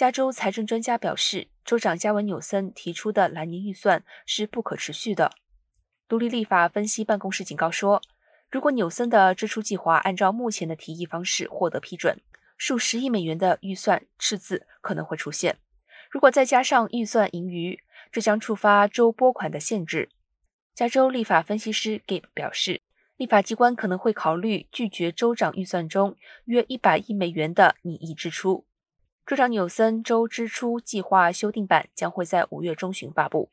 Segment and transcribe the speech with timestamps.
[0.00, 5.30] 加州财政专家表示，州长加文纽森提出的来年预算是不可持续的。
[6.08, 8.00] 独立立法分析办公室警告说，
[8.50, 12.18] 如果纽森的支出计划按照目前的提议方式获得批准，
[12.56, 15.58] 数十亿美元的预算赤字可能会出现。
[16.10, 17.78] 如果再加上预算盈余，
[18.10, 20.08] 这将触发州拨款的限制。
[20.74, 22.80] 加州立法分析师 Gabe 表示，
[23.18, 28.64] 立法机关可能会考虑拒绝州长预算中约一百亿美元的拟议支出。
[29.30, 33.48] 州长纽森州支出计划修订版将会在五月中旬发布。